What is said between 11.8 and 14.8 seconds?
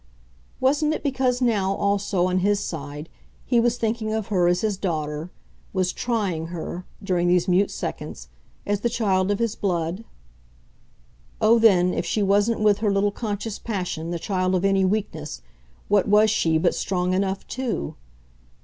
if she wasn't with her little conscious passion, the child of